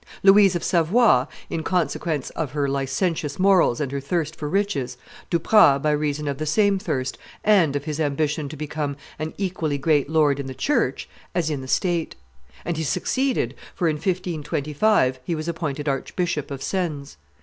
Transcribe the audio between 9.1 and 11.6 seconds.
an equally great lord in the church as